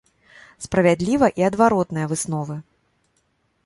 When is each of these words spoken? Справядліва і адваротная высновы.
Справядліва 0.67 1.29
і 1.43 1.47
адваротная 1.51 2.05
высновы. 2.15 2.55